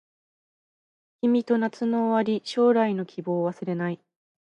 [1.21, 3.99] 君と夏の終わり将来の希望忘れない